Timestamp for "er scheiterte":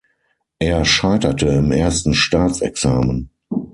0.57-1.45